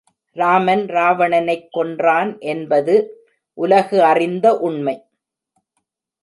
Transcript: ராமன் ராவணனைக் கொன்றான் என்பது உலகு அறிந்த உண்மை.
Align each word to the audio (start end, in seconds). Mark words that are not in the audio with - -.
ராமன் 0.35 0.85
ராவணனைக் 0.85 1.67
கொன்றான் 1.71 2.39
என்பது 2.39 2.95
உலகு 3.57 4.03
அறிந்த 4.03 4.57
உண்மை. 4.57 4.95